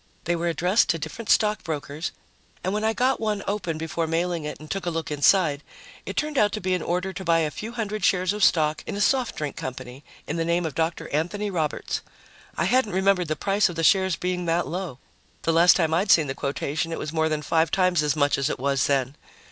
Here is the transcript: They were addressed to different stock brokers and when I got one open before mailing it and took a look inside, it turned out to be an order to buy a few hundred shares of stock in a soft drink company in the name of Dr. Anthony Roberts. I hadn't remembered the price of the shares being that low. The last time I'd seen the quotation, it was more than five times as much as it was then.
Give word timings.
They 0.23 0.35
were 0.35 0.47
addressed 0.47 0.89
to 0.89 0.97
different 0.97 1.29
stock 1.29 1.63
brokers 1.63 2.11
and 2.63 2.73
when 2.73 2.83
I 2.83 2.91
got 2.91 3.19
one 3.19 3.43
open 3.47 3.77
before 3.77 4.07
mailing 4.07 4.45
it 4.45 4.59
and 4.59 4.67
took 4.67 4.87
a 4.87 4.89
look 4.89 5.11
inside, 5.11 5.61
it 6.07 6.17
turned 6.17 6.39
out 6.39 6.51
to 6.53 6.59
be 6.59 6.73
an 6.73 6.81
order 6.81 7.13
to 7.13 7.23
buy 7.23 7.41
a 7.41 7.51
few 7.51 7.73
hundred 7.73 8.03
shares 8.03 8.33
of 8.33 8.43
stock 8.43 8.83
in 8.87 8.95
a 8.95 8.99
soft 8.99 9.35
drink 9.35 9.55
company 9.57 10.03
in 10.25 10.37
the 10.37 10.43
name 10.43 10.65
of 10.65 10.73
Dr. 10.73 11.07
Anthony 11.09 11.51
Roberts. 11.51 12.01
I 12.57 12.65
hadn't 12.65 12.93
remembered 12.93 13.27
the 13.27 13.35
price 13.35 13.69
of 13.69 13.75
the 13.75 13.83
shares 13.83 14.15
being 14.15 14.45
that 14.45 14.65
low. 14.65 14.97
The 15.43 15.53
last 15.53 15.75
time 15.75 15.93
I'd 15.93 16.09
seen 16.09 16.25
the 16.25 16.33
quotation, 16.33 16.91
it 16.91 16.97
was 16.97 17.13
more 17.13 17.29
than 17.29 17.43
five 17.43 17.69
times 17.69 18.01
as 18.01 18.15
much 18.15 18.39
as 18.39 18.49
it 18.49 18.57
was 18.59 18.87
then. 18.87 19.15